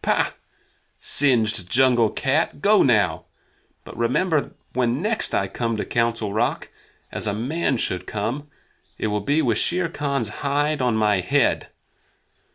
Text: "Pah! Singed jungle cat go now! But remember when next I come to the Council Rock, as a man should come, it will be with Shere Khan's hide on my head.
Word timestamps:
"Pah! 0.00 0.30
Singed 1.00 1.68
jungle 1.68 2.08
cat 2.08 2.62
go 2.62 2.82
now! 2.82 3.26
But 3.84 3.94
remember 3.94 4.54
when 4.72 5.02
next 5.02 5.34
I 5.34 5.48
come 5.48 5.76
to 5.76 5.82
the 5.82 5.86
Council 5.86 6.32
Rock, 6.32 6.70
as 7.10 7.26
a 7.26 7.34
man 7.34 7.76
should 7.76 8.06
come, 8.06 8.48
it 8.96 9.08
will 9.08 9.20
be 9.20 9.42
with 9.42 9.58
Shere 9.58 9.90
Khan's 9.90 10.30
hide 10.40 10.80
on 10.80 10.96
my 10.96 11.20
head. 11.20 11.68